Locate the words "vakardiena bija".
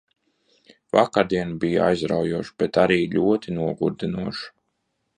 0.97-1.85